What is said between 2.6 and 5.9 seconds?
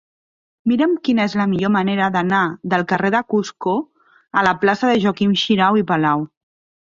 del carrer de Cusco a la plaça de Joaquim Xirau i